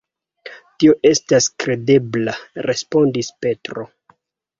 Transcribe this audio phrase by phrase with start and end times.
[0.83, 2.33] Tio estas kredebla,
[2.69, 3.85] respondis Petro.